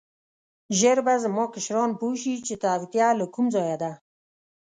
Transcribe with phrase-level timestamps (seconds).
[0.79, 3.91] ژر به زما کشران پوه شي چې توطیه له کوم ځایه ده.